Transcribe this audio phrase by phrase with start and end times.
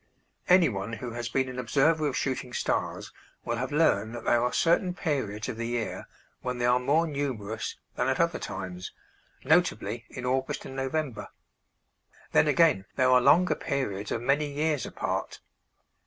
[0.49, 3.13] Anyone who has been an observer of shooting stars
[3.45, 6.07] will have learned that there are certain periods of the year
[6.41, 8.93] when they are more numerous than at other times;
[9.43, 11.27] notably in August and November.
[12.31, 15.39] Then again there are longer periods of many years apart.